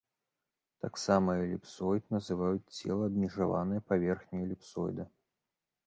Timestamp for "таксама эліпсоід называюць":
0.85-2.73